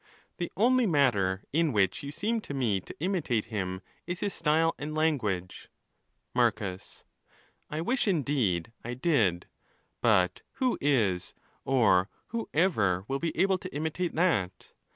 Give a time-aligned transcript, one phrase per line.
[0.37, 4.73] The only matter in which you seem to me to imitate him, is his style
[4.79, 5.69] and language.
[6.33, 9.45] Marcus.—I wish, indeed, I did,
[10.01, 11.35] but who is,
[11.65, 14.73] or who ever will be able to imitate that?